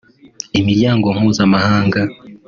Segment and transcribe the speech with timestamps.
[0.59, 1.99] imiryango mpuzamahanga